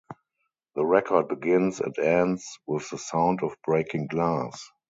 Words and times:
The 0.73 0.83
record 0.83 1.27
begins 1.27 1.79
and 1.79 1.95
ends 1.99 2.43
with 2.65 2.89
the 2.89 2.97
sound 2.97 3.43
of 3.43 3.55
breaking 3.63 4.07
glass. 4.07 4.59